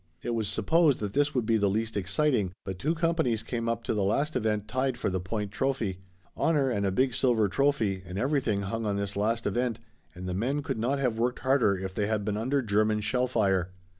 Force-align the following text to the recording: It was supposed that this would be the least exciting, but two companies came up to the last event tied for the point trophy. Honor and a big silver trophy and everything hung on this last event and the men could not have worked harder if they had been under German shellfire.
It 0.23 0.31
was 0.31 0.47
supposed 0.47 0.99
that 0.99 1.13
this 1.13 1.35
would 1.35 1.45
be 1.45 1.57
the 1.57 1.69
least 1.69 1.95
exciting, 1.95 2.53
but 2.65 2.79
two 2.79 2.95
companies 2.95 3.43
came 3.43 3.69
up 3.69 3.83
to 3.83 3.93
the 3.93 4.03
last 4.03 4.35
event 4.35 4.67
tied 4.67 4.97
for 4.97 5.11
the 5.11 5.19
point 5.19 5.51
trophy. 5.51 5.99
Honor 6.35 6.71
and 6.71 6.87
a 6.87 6.91
big 6.91 7.13
silver 7.13 7.47
trophy 7.47 8.01
and 8.03 8.17
everything 8.17 8.63
hung 8.63 8.87
on 8.87 8.95
this 8.97 9.15
last 9.15 9.45
event 9.45 9.79
and 10.15 10.27
the 10.27 10.33
men 10.33 10.63
could 10.63 10.79
not 10.79 10.97
have 10.97 11.19
worked 11.19 11.41
harder 11.41 11.77
if 11.77 11.93
they 11.93 12.07
had 12.07 12.25
been 12.25 12.35
under 12.35 12.63
German 12.63 12.99
shellfire. 12.99 13.73